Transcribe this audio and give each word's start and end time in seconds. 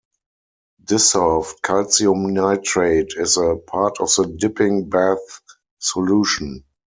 Dissolved 0.83 1.61
calcium 1.61 2.33
nitrate 2.33 3.13
is 3.17 3.37
a 3.37 3.57
part 3.57 3.99
of 4.01 4.07
the 4.15 4.35
dipping 4.35 4.89
bath 4.89 5.41
solution. 5.77 6.63